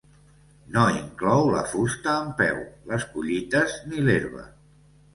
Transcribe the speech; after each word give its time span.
No 0.77 0.85
inclou 1.01 1.51
la 1.57 1.61
fusta 1.75 2.17
en 2.23 2.33
peu, 2.41 2.59
les 2.95 3.09
collites 3.15 3.81
ni 3.93 4.07
l'herba. 4.09 4.53